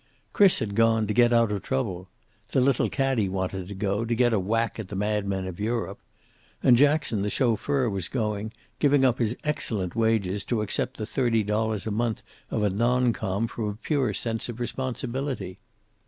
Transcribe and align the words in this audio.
Chris 0.33 0.57
had 0.57 0.73
gone, 0.73 1.05
to 1.05 1.13
get 1.13 1.31
out 1.31 1.51
of 1.51 1.61
trouble. 1.61 2.09
The 2.53 2.59
little 2.59 2.89
caddie 2.89 3.29
wanted 3.29 3.67
to 3.67 3.75
go, 3.75 4.03
to 4.03 4.15
get 4.15 4.33
a 4.33 4.39
"whack" 4.39 4.79
at 4.79 4.87
the 4.87 4.95
madmen 4.95 5.45
of 5.45 5.59
Europe. 5.59 5.99
And 6.63 6.75
Jackson, 6.75 7.21
the 7.21 7.29
chauffeur, 7.29 7.87
was 7.87 8.07
going, 8.07 8.51
giving 8.79 9.05
up 9.05 9.19
his 9.19 9.37
excellent 9.43 9.95
wages 9.95 10.43
to 10.45 10.63
accept 10.63 10.97
the 10.97 11.05
thirty 11.05 11.41
odd 11.41 11.47
dollars 11.49 11.85
a 11.85 11.91
month 11.91 12.23
of 12.49 12.63
a 12.63 12.71
non 12.71 13.13
com, 13.13 13.45
from 13.45 13.65
a 13.65 13.75
pure 13.75 14.11
sense 14.11 14.49
of 14.49 14.59
responsibility. 14.59 15.59